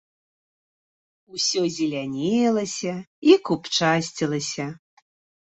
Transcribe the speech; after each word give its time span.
Усё 1.37 1.61
зелянелася 1.75 2.93
і 3.29 3.37
купчасцілася. 3.51 4.67